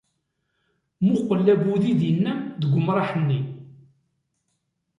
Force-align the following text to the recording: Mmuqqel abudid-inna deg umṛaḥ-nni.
Mmuqqel 1.03 1.47
abudid-inna 1.53 2.33
deg 2.61 2.71
umṛaḥ-nni. 2.79 3.39